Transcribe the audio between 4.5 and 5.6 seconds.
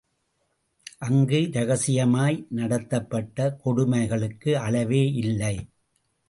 அளவேயில்லை.